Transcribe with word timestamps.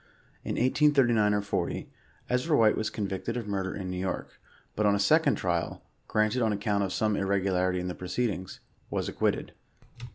In 0.43 0.53
1839 0.53 1.31
or 1.35 1.41
40, 1.43 1.87
Ezra 2.27 2.57
White 2.57 2.75
was 2.75 2.89
convicted 2.89 3.37
of 3.37 3.47
murder 3.47 3.75
in 3.75 3.91
New 3.91 3.99
York, 3.99 4.41
but 4.75 4.87
on 4.87 4.95
a 4.95 4.99
second 4.99 5.35
trial, 5.35 5.83
granted 6.07 6.41
on 6.41 6.51
account 6.51 6.83
of 6.83 6.91
some 6.91 7.15
irregularity 7.15 7.79
in 7.79 7.87
the 7.87 7.93
proceedings. 7.93 8.61
Was 8.89 9.07
ac 9.07 9.19
quitted. 9.19 9.51